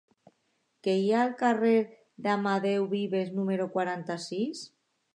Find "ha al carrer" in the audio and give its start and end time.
1.09-1.75